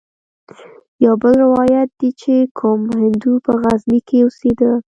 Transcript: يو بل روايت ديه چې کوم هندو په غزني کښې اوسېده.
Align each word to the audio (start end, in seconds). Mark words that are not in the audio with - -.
يو 1.03 1.13
بل 1.21 1.33
روايت 1.45 1.89
ديه 1.99 2.11
چې 2.21 2.33
کوم 2.59 2.81
هندو 3.01 3.33
په 3.45 3.51
غزني 3.61 3.99
کښې 4.07 4.19
اوسېده. 4.23 4.71